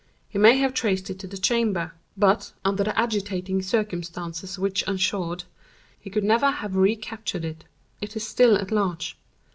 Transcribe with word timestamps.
He 0.27 0.39
may 0.39 0.57
have 0.57 0.73
traced 0.73 1.11
it 1.11 1.19
to 1.19 1.27
the 1.27 1.37
chamber; 1.37 1.91
but, 2.17 2.53
under 2.65 2.83
the 2.83 2.99
agitating 2.99 3.61
circumstances 3.61 4.57
which 4.57 4.81
ensued, 4.87 5.43
he 5.99 6.09
could 6.09 6.23
never 6.23 6.49
have 6.49 6.75
re 6.75 6.95
captured 6.95 7.45
it. 7.45 7.65
It 8.01 8.15
is 8.15 8.25
still 8.27 8.57
at 8.57 8.71
large. 8.71 9.15